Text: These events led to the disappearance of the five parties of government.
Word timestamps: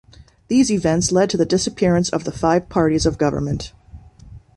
These 0.47 0.71
events 0.71 1.11
led 1.11 1.29
to 1.29 1.37
the 1.37 1.45
disappearance 1.45 2.09
of 2.09 2.23
the 2.23 2.31
five 2.31 2.69
parties 2.69 3.05
of 3.05 3.19
government. 3.19 3.71